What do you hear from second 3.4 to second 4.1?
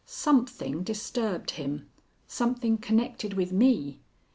me.